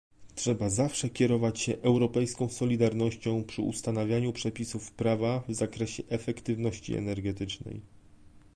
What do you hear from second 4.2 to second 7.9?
przepisów prawa w zakresie efektywności energetycznej